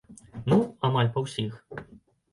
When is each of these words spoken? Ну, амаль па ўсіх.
Ну, 0.53 0.57
амаль 0.89 1.13
па 1.19 1.23
ўсіх. 1.27 1.53